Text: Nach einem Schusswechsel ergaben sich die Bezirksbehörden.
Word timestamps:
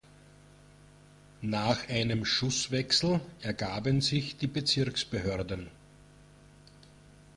Nach 1.43 1.87
einem 1.87 2.25
Schusswechsel 2.25 3.19
ergaben 3.43 4.01
sich 4.01 4.35
die 4.35 4.47
Bezirksbehörden. 4.47 5.69